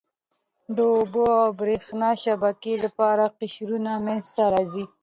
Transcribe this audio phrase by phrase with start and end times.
[0.75, 4.85] د اوبو او بریښنا شبکې لپاره قشرونه منځته راځي.